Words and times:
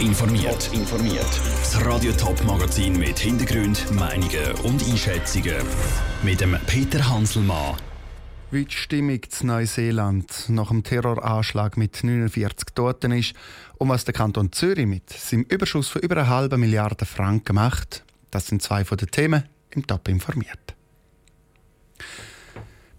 informiert. 0.00 0.70
informiert. 0.72 1.40
Das 1.58 1.84
Radio 1.84 2.12
Top 2.12 2.42
Magazin 2.44 2.98
mit 2.98 3.18
Hintergrund, 3.18 3.90
Meinungen 3.92 4.52
und 4.64 4.82
Einschätzungen 4.82 5.62
mit 6.22 6.40
dem 6.40 6.56
Peter 6.66 7.06
Hanselmann. 7.08 7.76
Wie 8.50 8.64
die 8.64 8.74
Stimmung 8.74 9.20
in 9.40 9.46
Neuseeland 9.46 10.48
nach 10.48 10.68
dem 10.68 10.82
Terroranschlag 10.82 11.76
mit 11.76 12.02
49 12.02 12.68
Toten 12.74 13.12
ist 13.12 13.34
und 13.76 13.90
was 13.90 14.04
der 14.04 14.14
Kanton 14.14 14.52
Zürich 14.52 14.86
mit 14.86 15.10
seinem 15.10 15.42
Überschuss 15.42 15.88
von 15.88 16.02
über 16.02 16.16
einer 16.16 16.28
halben 16.28 16.60
Milliarde 16.60 17.04
Franken 17.04 17.54
macht, 17.54 18.02
das 18.30 18.46
sind 18.46 18.62
zwei 18.62 18.84
von 18.84 18.96
den 18.96 19.10
Themen 19.10 19.44
im 19.70 19.86
Top 19.86 20.08
informiert. 20.08 20.74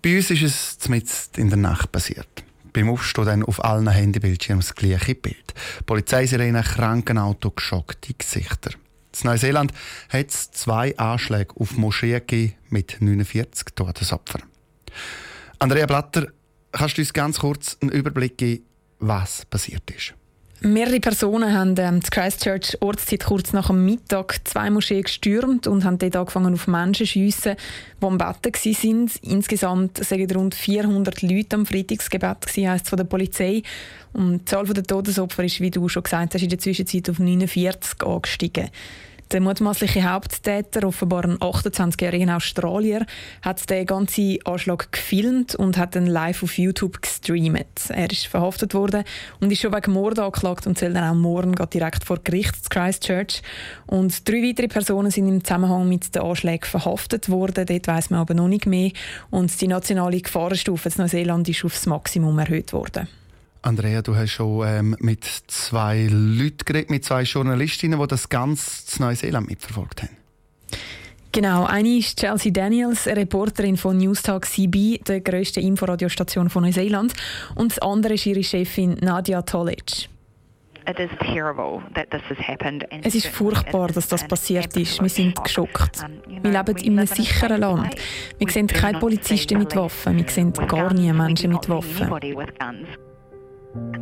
Bei 0.02 0.18
uns 0.18 0.30
ist 0.30 0.44
es 0.44 0.78
zumindest 0.78 1.38
in 1.38 1.50
der 1.50 1.58
Nacht 1.58 1.92
passiert. 1.92 2.44
Beim 2.74 2.90
Aufstehen 2.90 3.26
dann 3.26 3.44
auf 3.44 3.64
allen 3.64 3.90
Handybildschirmen 3.90 4.62
das 4.62 4.76
gleiche 4.76 5.16
Bild. 5.16 5.54
Polizeisirene, 5.86 6.64
Krankenauto, 6.64 7.52
geschockte 7.52 8.14
Gesichter. 8.14 8.72
In 9.20 9.30
Neuseeland 9.30 9.74
hat 10.10 10.30
es 10.30 10.52
zwei 10.52 10.98
Anschläge 10.98 11.54
auf 11.58 11.72
gegeben 11.72 12.54
mit 12.70 12.98
49 13.02 13.68
Todesopfern. 13.76 14.44
Andrea 15.60 15.86
Blatter, 15.86 16.28
kannst 16.72 16.98
du 16.98 17.02
uns 17.02 17.14
ganz 17.14 17.40
kurz 17.40 17.78
einen 17.82 17.92
Überblick 17.92 18.38
geben, 18.38 18.66
was 19.00 19.46
passiert 19.46 19.90
ist? 19.92 20.14
Mehrere 20.64 21.00
Personen 21.00 21.58
haben 21.58 21.74
ähm, 21.80 22.02
die 22.02 22.10
Christchurch 22.12 22.78
Ortszeit 22.82 23.26
kurz 23.26 23.52
nach 23.52 23.68
dem 23.68 23.84
Mittag 23.84 24.48
zwei 24.48 24.70
Moscheen 24.70 25.02
gestürmt 25.02 25.66
und 25.66 25.84
haben 25.84 25.98
dort 25.98 26.16
angefangen 26.16 26.54
auf 26.54 26.68
Menschen 26.68 27.08
zu 27.08 27.14
schiessen, 27.14 27.56
die 28.00 28.06
am 28.06 28.20
Betten 28.20 28.54
waren. 28.54 29.12
Insgesamt 29.24 29.98
sind 29.98 30.36
rund 30.36 30.54
400 30.54 31.24
Leute 31.24 31.56
am 31.56 31.66
Freitagsgebet, 31.66 32.46
heisst 32.46 32.84
es 32.86 32.90
von 32.90 32.98
der 32.98 33.06
Polizei. 33.06 33.64
Und 34.14 34.42
die 34.42 34.46
Zahl 34.46 34.66
der 34.68 34.84
Todesopfer 34.84 35.44
ist, 35.44 35.62
wie 35.62 35.72
du 35.72 35.90
schon 35.90 36.04
gesagt 36.04 36.36
hast, 36.36 36.44
in 36.44 36.50
der 36.50 36.60
Zwischenzeit 36.60 37.10
auf 37.10 37.18
49 37.18 38.04
angestiegen. 38.04 38.70
Der 39.32 39.40
mutmaßliche 39.40 40.12
Haupttäter, 40.12 40.86
offenbar 40.86 41.24
ein 41.24 41.38
28-jähriger 41.38 42.36
Australier, 42.36 43.06
hat 43.42 43.70
den 43.70 43.86
ganzen 43.86 44.40
Anschlag 44.44 44.92
gefilmt 44.92 45.56
und 45.56 45.78
hat 45.78 45.96
ihn 45.96 46.06
live 46.06 46.44
auf 46.44 46.58
YouTube 46.58 47.02
gestreamt. 47.02 47.90
Er 47.90 48.12
ist 48.12 48.28
verhaftet 48.28 48.74
worden 48.74 49.06
und 49.40 49.50
ist 49.50 49.62
schon 49.62 49.74
wegen 49.74 49.94
Mord 49.94 50.20
angeklagt 50.20 50.68
und 50.68 50.78
soll 50.78 50.92
dann 50.92 51.10
auch 51.10 51.16
morgen 51.16 51.56
direkt 51.74 52.04
vor 52.04 52.20
Gericht 52.22 52.62
zu 52.62 52.70
Christchurch. 52.70 53.42
Und 53.88 54.28
drei 54.28 54.44
weitere 54.44 54.68
Personen 54.68 55.12
sind 55.12 55.30
im 55.30 55.42
Zusammenhang 55.42 55.88
mit 55.88 56.14
den 56.14 56.24
Anschlägen 56.24 56.70
verhaftet 56.70 57.30
worden. 57.30 57.66
Dort 57.66 57.88
weiß 57.88 58.10
man 58.10 58.20
aber 58.20 58.34
noch 58.34 58.50
nicht 58.50 58.66
mehr. 58.66 58.92
Und 59.30 59.62
die 59.62 59.68
nationale 59.70 60.20
Gefahrenstufe 60.20 60.90
in 60.90 60.96
Neuseeland 60.98 61.48
ist 61.48 61.64
aufs 61.64 61.86
Maximum 61.86 62.38
erhöht 62.38 62.74
worden. 62.74 63.08
Andrea, 63.64 64.02
du 64.02 64.16
hast 64.16 64.32
schon 64.32 64.68
ähm, 64.68 64.96
mit 65.00 65.24
zwei 65.24 66.08
Leuten 66.10 66.66
geredet, 66.66 66.90
mit 66.90 67.06
zwei 67.06 67.24
Journalistinnen, 67.24 68.00
die 68.00 68.08
das 68.08 68.28
ganz 68.30 69.00
Neuseeland 69.00 69.48
mitverfolgt 69.48 70.02
haben. 70.02 70.18
Genau, 71.32 71.66
eine 71.66 71.98
ist 71.98 72.20
Chelsea 72.20 72.52
Daniels, 72.52 73.08
Reporterin 73.08 73.78
von 73.78 73.98
Newstalk 73.98 74.46
CB, 74.46 74.98
der 75.08 75.22
grössten 75.22 75.62
Inforadiostation 75.62 76.50
von 76.50 76.64
Neuseeland. 76.64 77.14
Und 77.56 77.72
das 77.72 77.80
andere 77.80 78.16
ist 78.16 78.26
ihre 78.26 78.44
Chefin 78.44 78.98
Nadia 79.00 79.42
Tolic. 79.44 80.10
Es 83.04 83.16
ist 83.16 83.28
furchtbar, 83.28 83.88
dass 83.90 84.08
das 84.08 84.28
passiert 84.28 84.76
ist. 84.76 85.02
Wir 85.02 85.10
sind 85.10 85.42
geschockt. 85.42 86.04
Wir 86.28 86.52
leben 86.52 86.78
in 86.78 86.98
einem 86.98 87.08
sicheren 87.08 87.62
Land. 87.62 87.96
Wir 88.40 88.50
sehen 88.50 88.68
keine 88.68 89.00
Polizisten 89.00 89.60
mit 89.60 89.76
Waffen. 89.76 90.18
Wir 90.18 90.28
sehen 90.28 90.52
gar 90.52 90.92
nie 90.94 91.14
Menschen 91.14 91.52
mit 91.52 91.70
Waffen. 91.70 92.10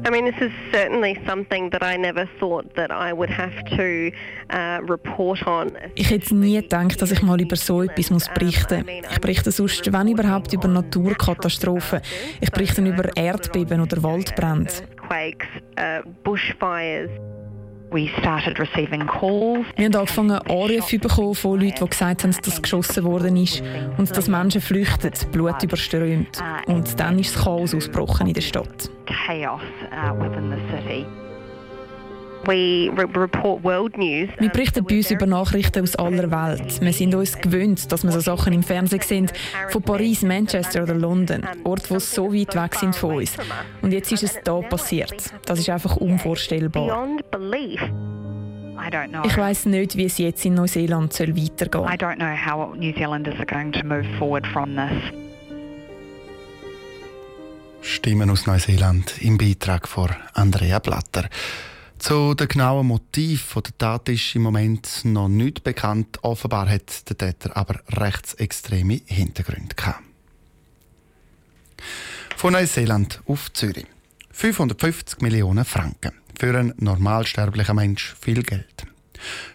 I 0.06 0.10
mean, 0.12 0.26
this 0.26 0.42
is 0.42 0.52
certainly 0.72 1.20
something 1.28 1.70
that 1.72 1.84
I 1.84 1.96
never 1.98 2.28
thought 2.40 2.74
that 2.76 2.90
I 2.90 3.14
would 3.14 3.30
have 3.30 3.54
to 3.78 4.12
uh, 4.50 4.80
report 4.88 5.46
on. 5.46 5.72
Ich 5.96 6.10
hätte 6.10 6.34
nie 6.36 6.60
gedacht, 6.60 7.00
dass 7.02 7.12
ich 7.12 7.22
mal 7.22 7.40
über 7.40 7.56
so 7.56 7.84
etwas 7.84 8.10
muss 8.10 8.28
berichten 8.30 8.86
muss. 8.86 9.12
Ich 9.12 9.22
berichte 9.22 9.52
sonst, 9.52 9.92
wenn 9.92 10.08
überhaupt, 10.08 10.54
über 10.54 10.68
Naturkatastrophen. 10.68 12.02
Ich 12.42 12.52
berichte 12.52 12.82
über 12.82 13.16
Erdbeben 13.16 13.82
oder 13.82 14.02
Waldbrände. 14.02 14.72
Uh, 15.78 16.08
bushfires. 16.24 17.12
Wir 17.92 19.86
haben 19.86 19.96
angefangen, 19.96 20.32
Anrufe 20.32 21.00
bekommen 21.00 21.36
von 21.36 21.60
Leuten, 21.60 21.84
die 21.84 21.90
gesagt 21.90 22.24
haben, 22.24 22.36
dass 22.44 22.62
geschossen 22.62 23.04
worden 23.04 23.36
ist 23.38 23.64
und 23.98 24.16
dass 24.16 24.28
Menschen 24.28 24.62
flüchten, 24.62 25.12
Blut 25.32 25.64
überströmt. 25.64 26.42
Und 26.68 27.00
dann 27.00 27.18
ist 27.18 27.36
das 27.36 27.44
Chaos 27.44 27.74
ausgebrochen 27.74 28.28
in 28.28 28.34
der 28.34 28.42
Stadt. 28.42 28.90
Chaos 29.06 29.62
uh, 29.92 30.14
within 30.22 30.52
the 30.52 30.58
city. 30.72 31.06
Wir 32.50 34.50
berichten 34.50 34.84
bei 34.84 34.98
uns 34.98 35.12
über 35.12 35.28
Nachrichten 35.28 35.84
aus 35.84 35.96
aller 35.96 36.32
Welt. 36.32 36.82
Wir 36.82 36.94
sind 36.94 37.14
uns 37.14 37.38
gewöhnt, 37.38 37.92
dass 37.92 38.04
wir 38.04 38.12
so 38.12 38.20
Sachen 38.20 38.54
im 38.54 38.64
Fernsehen 38.64 39.02
sehen, 39.02 39.32
von 39.70 39.84
Paris, 39.84 40.24
Manchester 40.24 40.82
oder 40.84 40.96
London, 40.96 41.44
Orte, 41.64 41.94
die 41.94 42.00
so 42.00 42.34
weit 42.34 42.56
weg 42.56 42.74
sind 42.76 42.96
von 42.96 43.18
uns. 43.18 43.34
Und 43.82 43.92
jetzt 43.92 44.12
ist 44.12 44.24
es 44.24 44.40
da 44.44 44.62
passiert. 44.62 45.32
Das 45.46 45.60
ist 45.60 45.70
einfach 45.70 45.98
unvorstellbar. 45.98 47.08
Ich 49.26 49.38
weiß 49.38 49.68
nicht, 49.68 49.96
wie 49.96 50.06
es 50.06 50.18
jetzt 50.18 50.44
in 50.46 50.56
Neuseeland 50.56 51.14
soll 51.14 51.36
weitergehen 51.36 51.84
soll. 51.84 51.94
I 51.94 51.98
don't 51.98 52.16
know 52.16 52.36
how 52.36 52.76
New 52.76 52.94
Zealanders 52.94 53.36
are 53.36 53.46
going 53.46 53.72
to 53.74 53.86
move 53.86 54.06
forward 54.18 54.48
from 54.48 54.76
this. 54.76 54.90
Stimmen 57.82 58.30
aus 58.30 58.48
Neuseeland 58.48 59.22
im 59.22 59.38
Beitrag 59.38 59.88
von 59.88 60.10
Andrea 60.34 60.80
Blatter. 60.80 61.30
Zu 62.00 62.34
den 62.34 62.48
genauen 62.48 62.88
Motiven 62.88 63.62
der 63.62 63.78
Tat 63.78 64.08
ist 64.08 64.34
im 64.34 64.44
Moment 64.44 65.04
noch 65.04 65.28
nicht 65.28 65.64
bekannt. 65.64 66.24
Offenbar 66.24 66.70
hat 66.70 67.10
der 67.10 67.18
Täter 67.18 67.58
aber 67.58 67.82
rechtsextreme 67.90 69.02
Hintergründe 69.06 69.76
gehabt. 69.76 70.02
Von 72.38 72.54
Neuseeland 72.54 73.22
auf 73.28 73.52
Zürich. 73.52 73.86
550 74.32 75.20
Millionen 75.20 75.66
Franken. 75.66 76.14
Für 76.40 76.58
einen 76.58 76.74
normalsterblichen 76.78 77.76
Mensch 77.76 78.16
viel 78.22 78.44
Geld. 78.44 78.86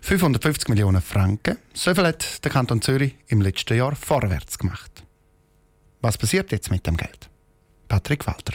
550 0.03 0.69
Millionen 0.69 1.01
Franken. 1.01 1.57
So 1.73 1.95
viel 1.95 2.07
hat 2.07 2.45
der 2.45 2.53
Kanton 2.53 2.83
Zürich 2.83 3.17
im 3.29 3.41
letzten 3.41 3.79
Jahr 3.79 3.97
vorwärts 3.97 4.59
gemacht. 4.59 5.03
Was 6.03 6.19
passiert 6.19 6.53
jetzt 6.53 6.71
mit 6.71 6.87
dem 6.87 6.99
Geld? 6.99 7.31
Patrick 7.89 8.27
Walter. 8.27 8.53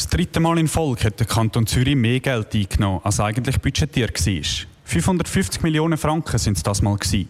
Das 0.00 0.08
dritte 0.08 0.40
Mal 0.40 0.58
in 0.58 0.66
Folge 0.66 1.04
hat 1.04 1.20
der 1.20 1.26
Kanton 1.26 1.66
Zürich 1.66 1.94
mehr 1.94 2.20
Geld 2.20 2.54
eingenommen, 2.54 3.02
als 3.04 3.20
eigentlich 3.20 3.60
budgetiert 3.60 4.26
war. 4.26 4.66
550 4.84 5.62
Millionen 5.62 5.98
Franken 5.98 6.38
sind 6.38 6.56
es 6.56 6.62
das 6.62 6.80
mal. 6.80 6.96
Gewesen. 6.96 7.28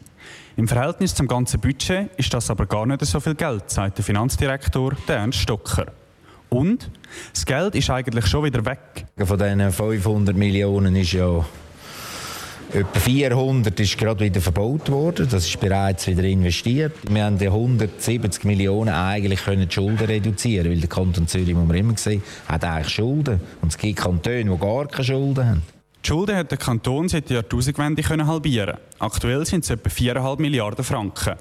Im 0.56 0.68
Verhältnis 0.68 1.12
zum 1.12 1.26
ganzen 1.26 1.58
Budget 1.58 2.10
ist 2.16 2.32
das 2.32 2.48
aber 2.48 2.66
gar 2.66 2.86
nicht 2.86 3.04
so 3.04 3.18
viel 3.18 3.34
Geld, 3.34 3.68
sagt 3.68 3.98
der 3.98 4.04
Finanzdirektor 4.04 4.92
Ernst 5.08 5.40
Stocker. 5.40 5.86
Und 6.48 6.88
das 7.32 7.44
Geld 7.44 7.74
ist 7.74 7.90
eigentlich 7.90 8.26
schon 8.28 8.44
wieder 8.44 8.64
weg. 8.64 9.04
Von 9.16 9.36
diesen 9.36 9.72
500 9.72 10.36
Millionen 10.36 10.94
ist 10.94 11.10
ja 11.10 11.44
Etwa 12.72 13.00
400 13.00 13.80
ist 13.80 13.98
gerade 13.98 14.24
wieder 14.24 14.40
verbaut 14.40 14.88
worden. 14.92 15.26
Das 15.28 15.44
ist 15.44 15.58
bereits 15.58 16.06
wieder 16.06 16.22
investiert. 16.22 16.92
Wir 17.08 17.24
haben 17.24 17.36
die 17.36 17.48
170 17.48 18.44
Millionen 18.44 18.94
eigentlich 18.94 19.42
können 19.42 19.68
die 19.68 19.74
Schulden 19.74 20.06
reduzieren, 20.06 20.70
weil 20.70 20.78
der 20.78 20.88
Kanton 20.88 21.26
Zürich, 21.26 21.56
wo 21.56 21.66
wir 21.66 21.74
immer 21.74 21.94
gesehen 21.94 22.22
hat 22.46 22.62
eigentlich 22.62 22.94
Schulden. 22.94 23.40
Und 23.60 23.72
es 23.72 23.76
gibt 23.78 23.98
Kantone, 23.98 24.44
die 24.44 24.56
gar 24.56 24.86
keine 24.86 25.04
Schulden 25.04 25.48
haben. 25.48 25.62
Die 26.04 26.08
Schulden 26.08 26.36
hat 26.36 26.52
der 26.52 26.58
Kanton 26.58 27.08
seit 27.08 27.28
der 27.28 27.38
Jahrtausendwende 27.38 28.06
halbieren. 28.06 28.76
Aktuell 29.00 29.44
sind 29.44 29.64
es 29.64 29.70
etwa 29.70 29.90
4,5 29.90 30.40
Milliarden 30.40 30.84
Franken. 30.84 31.34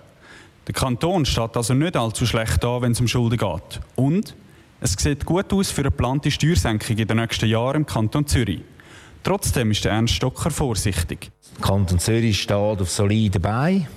Der 0.66 0.74
Kanton 0.74 1.26
steht 1.26 1.56
also 1.56 1.76
nicht 1.76 1.96
allzu 1.96 2.26
schlecht 2.26 2.64
da, 2.64 2.82
wenn 2.82 2.94
es 2.94 3.02
um 3.02 3.08
Schulden 3.08 3.38
geht. 3.38 3.80
Und 3.96 4.36
es 4.82 4.94
sieht 4.94 5.26
gut 5.26 5.54
aus 5.54 5.70
für 5.70 5.82
eine 5.82 5.92
geplante 5.92 6.32
Steuersenkung 6.32 6.98
in 6.98 7.08
den 7.08 7.18
nächsten 7.18 7.48
Jahren 7.48 7.78
im 7.78 7.86
Kanton 7.86 8.26
Zürich. 8.26 8.62
Trotzdem 9.24 9.72
ist 9.72 9.86
der 9.86 9.92
Ernst 9.92 10.16
Stocker 10.16 10.50
vorsichtig. 10.50 11.30
Der 11.58 11.66
Kanton 11.66 12.00
Zürich 12.00 12.42
steht 12.42 12.56
auf 12.56 12.90
soliden 12.90 13.42
Beinen. 13.42 13.88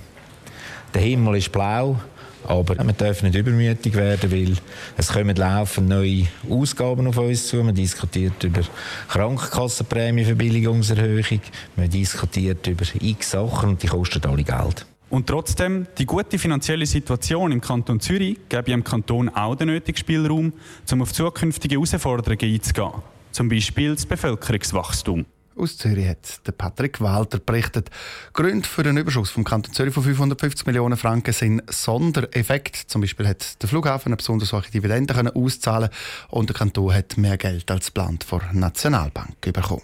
Der 0.93 1.01
Himmel 1.01 1.37
ist 1.37 1.51
blau. 1.51 1.99
Aber 2.45 2.77
wir 2.77 2.93
dürfen 2.93 3.29
nicht 3.29 3.37
übermütig 3.37 3.95
werden, 3.95 4.29
weil 4.31 4.57
es 4.97 5.13
kommen 5.13 5.35
laufend 5.35 5.87
neue 5.87 6.27
Ausgaben 6.49 7.07
auf 7.07 7.17
uns 7.17 7.47
zu. 7.47 7.63
Man 7.63 7.73
diskutiert 7.73 8.43
über 8.43 8.61
Krankenkassenprämienverbilligungserhöhung. 9.07 11.39
Man 11.77 11.89
diskutiert 11.89 12.67
über 12.67 12.83
x 12.99 13.31
Sachen 13.31 13.69
und 13.69 13.81
die 13.81 13.87
kosten 13.87 14.25
alle 14.25 14.43
Geld. 14.43 14.85
Und 15.09 15.27
trotzdem, 15.27 15.87
die 15.97 16.05
gute 16.05 16.37
finanzielle 16.37 16.85
Situation 16.85 17.53
im 17.53 17.61
Kanton 17.61 18.01
Zürich 18.01 18.37
gebe 18.49 18.63
dem 18.63 18.83
Kanton 18.83 19.29
auch 19.29 19.55
den 19.55 19.67
nötigen 19.67 19.97
Spielraum, 19.97 20.51
um 20.91 21.01
auf 21.01 21.13
zukünftige 21.13 21.75
Herausforderungen 21.75 22.53
einzugehen 22.53 22.91
zum 23.33 23.49
Beispiel 23.49 23.95
das 23.95 24.05
Bevölkerungswachstum. 24.05 25.25
Aus 25.55 25.77
Zürich 25.77 26.07
hat 26.07 26.47
der 26.47 26.51
Patrick 26.51 26.99
Walter 26.99 27.37
berichtet. 27.37 27.89
Gründe 28.33 28.67
für 28.67 28.81
den 28.81 28.97
Überschuss 28.97 29.29
vom 29.29 29.43
Kanton 29.43 29.73
Zürich 29.73 29.93
von 29.93 30.03
550 30.03 30.65
Millionen 30.65 30.97
Franken 30.97 31.33
sind 31.33 31.61
Sondereffekte. 31.71 32.87
Zum 32.87 33.01
Beispiel 33.01 33.27
hat 33.27 33.61
der 33.61 33.69
Flughafen 33.69 34.09
eine 34.09 34.17
besonders 34.17 34.51
hohe 34.51 34.63
Dividende 34.73 35.35
auszahlen 35.35 35.89
und 36.29 36.49
der 36.49 36.55
Kanton 36.55 36.93
hat 36.93 37.17
mehr 37.17 37.37
Geld 37.37 37.69
als 37.69 37.87
geplant 37.87 38.23
vor 38.23 38.41
Nationalbank 38.51 39.41
bekommen. 39.41 39.83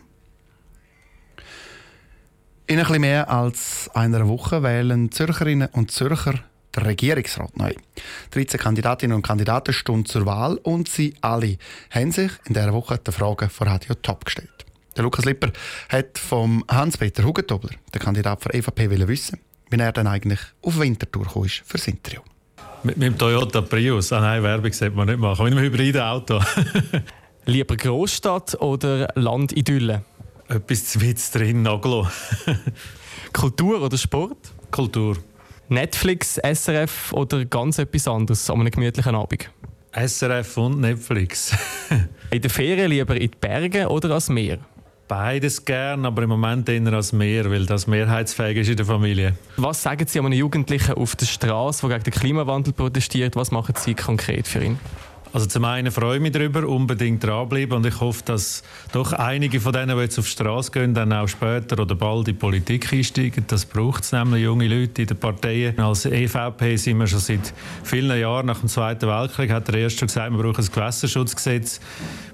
In 2.66 2.78
ein 2.78 2.86
bisschen 2.86 3.02
mehr 3.02 3.30
als 3.30 3.90
einer 3.94 4.28
Woche 4.28 4.64
wählen 4.64 5.12
Zürcherinnen 5.12 5.70
und 5.72 5.92
Zürcher 5.92 6.36
Regierungsrat 6.86 7.58
neu. 7.58 7.74
13 8.32 8.60
Kandidatinnen 8.60 9.16
und 9.16 9.24
Kandidaten 9.24 9.74
stehen 9.74 10.06
zur 10.06 10.26
Wahl 10.26 10.58
und 10.58 10.90
sie 10.90 11.14
alle 11.22 11.58
haben 11.92 12.12
sich 12.12 12.32
in 12.46 12.54
dieser 12.54 12.74
Woche 12.74 13.00
die 13.06 13.12
Fragen 13.12 13.50
von 13.50 13.68
Radio 13.68 13.96
Top 13.96 14.26
gestellt. 14.26 14.66
Der 14.96 15.04
Lukas 15.04 15.26
Lipper 15.26 15.52
hat 15.90 16.18
vom 16.18 16.64
Hans-Peter 16.70 17.24
Hugentobler, 17.24 17.72
der 17.94 18.02
Kandidat 18.02 18.44
für 18.44 18.54
EVP, 18.54 18.90
wissen, 19.08 19.40
wie 19.70 19.80
er 19.80 19.92
dann 19.92 20.08
eigentlich 20.08 20.40
auf 20.62 20.80
Winterthur 20.80 21.26
kam 21.26 21.44
für 21.44 21.78
das 21.78 21.88
Interview. 21.88 22.22
Mit, 22.84 22.98
mit 22.98 23.08
dem 23.08 23.18
Toyota 23.18 23.62
Prius. 23.62 24.12
Ah 24.14 24.22
nein, 24.22 24.44
Werbung 24.44 24.72
sollte 24.72 24.96
man 24.96 25.08
nicht 25.08 25.20
machen. 25.20 25.44
Mit 25.44 25.54
einem 25.54 25.64
hybriden 25.64 26.02
Auto. 26.02 26.42
Lieber 27.46 27.76
Großstadt 27.76 28.60
oder 28.62 29.10
Landidylle? 29.16 30.04
Etwas 30.48 30.86
zu 30.86 31.02
weit 31.02 31.18
drin, 31.34 31.62
Naglo. 31.62 32.08
Kultur 33.34 33.82
oder 33.82 33.98
Sport? 33.98 34.38
Kultur. 34.72 35.18
Netflix, 35.70 36.40
SRF 36.42 37.14
oder 37.14 37.46
ganz 37.46 37.78
etwas 37.78 38.08
anderes 38.08 38.50
an 38.50 38.60
einem 38.60 38.72
gemütlichen 38.72 39.14
Abend? 39.14 39.52
SRF 39.94 40.58
und 40.58 40.82
Netflix. 40.82 41.56
in 42.32 42.42
der 42.42 42.50
Ferien 42.50 42.90
lieber 42.90 43.16
in 43.16 43.30
die 43.30 43.38
Berge 43.40 43.88
oder 43.88 44.10
ans 44.10 44.30
Meer? 44.30 44.58
Beides 45.08 45.64
gern, 45.64 46.06
aber 46.06 46.24
im 46.24 46.30
Moment 46.30 46.70
eher 46.70 46.94
als 46.94 47.14
Meer, 47.14 47.50
weil 47.50 47.66
das 47.66 47.86
mehrheitsfähig 47.86 48.58
ist 48.58 48.70
in 48.70 48.78
der 48.78 48.86
Familie. 48.86 49.36
Was 49.58 49.84
sagen 49.84 50.06
Sie 50.08 50.20
einem 50.20 50.34
Jugendlichen 50.34 50.94
auf 50.94 51.16
der 51.16 51.26
Straße, 51.26 51.88
der 51.88 51.98
gegen 52.00 52.12
den 52.12 52.20
Klimawandel 52.20 52.74
protestiert? 52.74 53.36
Was 53.36 53.52
machen 53.52 53.76
Sie 53.78 53.94
konkret 53.94 54.48
für 54.48 54.64
ihn? 54.64 54.80
Also 55.32 55.46
zum 55.46 55.64
einen 55.66 55.92
freue 55.92 56.16
ich 56.16 56.22
mich 56.22 56.32
darüber, 56.32 56.68
unbedingt 56.68 57.24
dranbleiben 57.24 57.78
und 57.78 57.86
ich 57.86 58.00
hoffe, 58.00 58.24
dass 58.26 58.64
doch 58.92 59.14
einige 59.14 59.60
von 59.60 59.74
denen, 59.74 59.96
die 59.96 60.02
jetzt 60.02 60.18
auf 60.18 60.26
die 60.26 60.32
Straße 60.32 60.72
gehen, 60.72 60.96
dann 60.96 61.14
auch 61.14 61.28
später 61.28 61.80
oder 61.80 61.94
bald 61.94 62.28
in 62.28 62.34
die 62.34 62.40
Politik 62.40 62.92
einsteigen. 62.92 63.44
Das 63.48 63.66
braucht 63.66 64.04
es 64.04 64.12
nämlich, 64.12 64.44
junge 64.44 64.68
Leute 64.68 65.04
in 65.04 65.08
den 65.08 65.18
Parteien. 65.18 65.78
Als 65.80 66.06
EVP 66.06 66.78
sind 66.78 66.98
wir 66.98 67.06
schon 67.06 67.20
seit 67.20 67.54
vielen 67.84 68.20
Jahren, 68.20 68.48
nach 68.48 68.60
dem 68.60 68.70
Zweiten 68.70 69.08
Weltkrieg, 69.08 69.52
hat 69.52 69.68
der 69.68 69.76
Erste 69.76 70.08
gesagt, 70.08 70.32
wir 70.32 70.42
brauchen 70.42 70.64
ein 70.64 70.72
Gewässerschutzgesetz. 70.72 71.80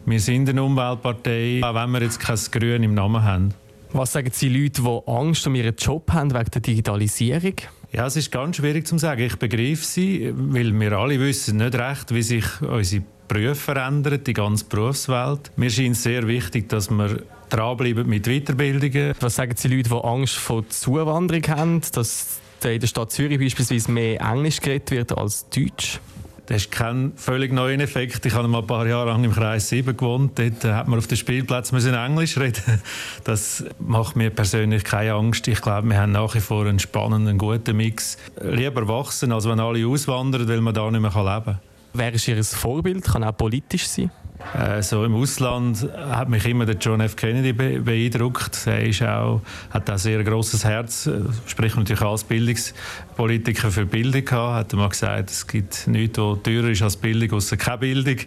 Wir 0.05 0.19
sind 0.21 0.47
eine 0.47 0.63
Umweltpartei, 0.63 1.59
auch 1.63 1.75
wenn 1.75 1.91
wir 1.91 2.01
jetzt 2.01 2.21
kein 2.21 2.39
Grün 2.51 2.83
im 2.83 2.93
Namen 2.93 3.23
haben. 3.23 3.53
Was 3.91 4.13
sagen 4.13 4.29
Sie 4.31 4.49
Leute, 4.49 4.81
die 4.81 5.01
Angst 5.07 5.45
um 5.47 5.55
ihren 5.55 5.75
Job 5.75 6.11
haben 6.13 6.33
wegen 6.33 6.51
der 6.51 6.61
Digitalisierung? 6.61 7.55
Ja, 7.95 8.07
es 8.07 8.17
ist 8.17 8.29
ganz 8.29 8.57
schwierig 8.57 8.85
zu 8.85 8.97
sagen. 8.97 9.21
Ich 9.21 9.37
begreife 9.37 9.85
sie, 9.85 10.33
weil 10.35 10.77
wir 10.77 10.91
alle 10.91 11.17
wissen 11.17 11.55
nicht 11.55 11.75
recht, 11.75 12.13
wie 12.13 12.23
sich 12.23 12.43
unsere 12.61 13.05
Berufe 13.29 13.55
verändern, 13.55 14.21
die 14.21 14.33
ganze 14.33 14.65
Berufswelt. 14.65 15.49
Mir 15.55 15.69
scheint 15.69 15.95
es 15.95 16.03
sehr 16.03 16.27
wichtig, 16.27 16.67
dass 16.67 16.89
wir 16.89 17.23
dranbleiben 17.49 18.05
mit 18.05 18.25
Weiterbildungen. 18.27 19.13
Was 19.21 19.35
sagen 19.35 19.53
Sie 19.55 19.69
Leute, 19.69 19.91
die 19.91 19.95
Angst 19.95 20.35
vor 20.35 20.67
Zuwanderung 20.67 21.47
haben, 21.47 21.81
dass 21.93 22.41
in 22.65 22.81
der 22.81 22.87
Stadt 22.87 23.13
Zürich 23.13 23.39
beispielsweise 23.39 23.89
mehr 23.89 24.19
Englisch 24.19 24.59
geredet 24.59 24.91
wird 24.91 25.17
als 25.17 25.47
Deutsch? 25.47 26.01
Das 26.47 26.57
ist 26.57 26.71
kein 26.71 27.13
völlig 27.15 27.51
neuer 27.51 27.79
Effekt. 27.79 28.25
Ich 28.25 28.33
habe 28.33 28.47
mal 28.47 28.59
ein 28.59 28.67
paar 28.67 28.85
Jahre 28.85 29.09
lang 29.09 29.23
im 29.23 29.33
Kreis 29.33 29.69
7 29.69 29.97
gewohnt. 29.97 30.37
Dort 30.37 30.63
äh, 30.63 30.73
hat 30.73 30.87
man 30.87 30.99
auf 30.99 31.07
dem 31.07 31.17
Spielplatz 31.17 31.71
müssen 31.71 31.93
Englisch 31.93 32.37
reden. 32.37 32.61
Das 33.23 33.63
macht 33.79 34.15
mir 34.15 34.29
persönlich 34.29 34.83
keine 34.83 35.13
Angst. 35.13 35.47
Ich 35.47 35.61
glaube, 35.61 35.89
wir 35.89 35.97
haben 35.97 36.11
nach 36.11 36.35
wie 36.35 36.39
vor 36.39 36.65
einen 36.65 36.79
spannenden, 36.79 37.37
guten 37.37 37.77
Mix. 37.77 38.17
Lieber 38.39 38.87
wachsen, 38.87 39.31
als 39.31 39.47
wenn 39.47 39.59
alle 39.59 39.87
auswandern, 39.87 40.47
weil 40.47 40.61
man 40.61 40.73
da 40.73 40.89
nicht 40.91 41.01
mehr 41.01 41.11
leben 41.11 41.45
kann. 41.45 41.59
Wer 41.93 42.13
ist 42.13 42.27
Ihr 42.27 42.43
Vorbild? 42.43 43.05
Kann 43.05 43.23
auch 43.23 43.35
politisch 43.35 43.87
sein? 43.87 44.11
Äh, 44.53 44.81
so 44.81 45.03
im 45.03 45.15
Ausland 45.15 45.87
hat 45.93 46.29
mich 46.29 46.45
immer 46.45 46.65
der 46.65 46.75
John 46.75 47.01
F. 47.01 47.15
Kennedy 47.15 47.53
be 47.53 47.81
beeindruckt. 47.81 48.67
Er 48.67 48.83
ist 48.83 49.01
auch, 49.01 49.41
hat 49.69 49.89
auch 49.89 49.97
sehr 49.97 50.23
großes 50.23 50.63
Herz, 50.63 51.09
spricht 51.47 51.75
natürlich 51.75 52.01
als 52.01 52.23
Bildungspolitiker 52.23 53.71
für 53.71 53.85
Bildung 53.85 54.25
gehabt. 54.25 54.55
Hat 54.55 54.73
er 54.73 54.77
mal 54.77 54.89
gesagt, 54.89 55.31
es 55.31 55.47
gibt 55.47 55.87
nichts, 55.87 56.17
was 56.17 56.43
teurer 56.43 56.69
ist 56.69 56.81
als 56.81 56.97
Bildung, 56.97 57.37
außer 57.37 57.57
keine 57.57 57.79
Bildung. 57.79 58.17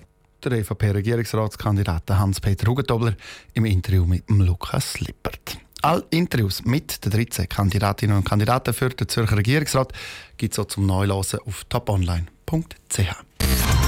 Der 0.45 0.53
EVP-Regierungsratskandidat 0.53 2.11
Hans-Peter 2.11 2.71
Hugentobler 2.71 3.15
im 3.55 3.65
Interview 3.65 4.05
mit 4.05 4.25
Lukas 4.29 5.01
Lippert. 5.01 5.59
Alle 5.83 6.05
Interviews 6.11 6.65
mit 6.65 7.05
den 7.05 7.13
13 7.13 7.49
Kandidatinnen 7.49 8.17
und 8.17 8.25
Kandidaten 8.25 8.73
für 8.73 8.89
den 8.89 9.09
Zürcher 9.09 9.37
Regierungsrat 9.37 9.93
gibt 10.37 10.55
es 10.55 10.59
auch 10.59 10.67
zum 10.67 10.87
Neulosen 10.87 11.41
auf 11.41 11.65
toponline.ch. 11.65 13.88